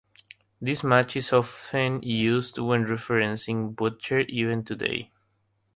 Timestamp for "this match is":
0.59-1.31